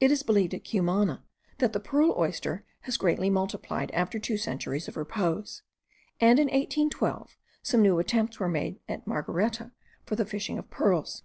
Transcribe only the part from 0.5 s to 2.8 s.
at Cumana, that the pearl oyster